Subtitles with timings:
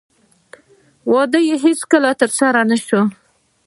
[1.11, 3.01] واده یې هېڅکله ترسره نه شو